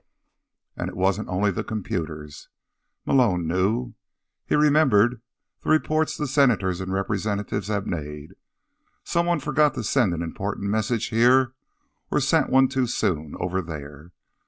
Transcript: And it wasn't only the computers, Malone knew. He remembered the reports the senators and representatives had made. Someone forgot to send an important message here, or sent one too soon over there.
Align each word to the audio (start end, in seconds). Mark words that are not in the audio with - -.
And 0.75 0.89
it 0.89 0.97
wasn't 0.97 1.29
only 1.29 1.51
the 1.51 1.63
computers, 1.63 2.49
Malone 3.05 3.45
knew. 3.45 3.93
He 4.47 4.55
remembered 4.55 5.21
the 5.63 5.69
reports 5.69 6.17
the 6.17 6.25
senators 6.25 6.81
and 6.81 6.91
representatives 6.91 7.67
had 7.67 7.85
made. 7.85 8.33
Someone 9.03 9.39
forgot 9.39 9.75
to 9.75 9.83
send 9.83 10.15
an 10.15 10.23
important 10.23 10.71
message 10.71 11.09
here, 11.09 11.53
or 12.09 12.19
sent 12.19 12.49
one 12.49 12.67
too 12.67 12.87
soon 12.87 13.35
over 13.39 13.61
there. 13.61 14.11